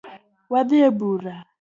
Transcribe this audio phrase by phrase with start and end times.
[0.51, 1.35] Wadhi ebura